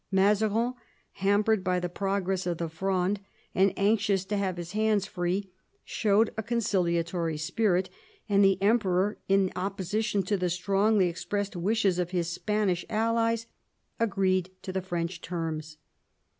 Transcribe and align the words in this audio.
Mazarin, 0.11 0.73
hampered 1.11 1.63
by 1.63 1.79
the 1.79 1.87
progress 1.87 2.47
of 2.47 2.57
the 2.57 2.69
Fronde, 2.69 3.19
and 3.53 3.71
anxious 3.77 4.25
to 4.25 4.35
have 4.35 4.57
his 4.57 4.71
hands 4.71 5.05
free, 5.05 5.51
showed 5.85 6.33
a 6.35 6.41
conciliatory 6.41 7.37
spirit, 7.37 7.87
and 8.27 8.43
the 8.43 8.59
Emperor, 8.63 9.19
in 9.29 9.51
opposition 9.55 10.23
to 10.23 10.37
the 10.37 10.49
strongly 10.49 11.07
expressed 11.07 11.55
wishes 11.55 11.99
of 11.99 12.09
his 12.09 12.31
Spanish 12.33 12.83
allies, 12.89 13.45
agreed 13.99 14.49
to 14.63 14.73
the 14.73 14.81
French 14.81 15.21
terms. 15.21 15.77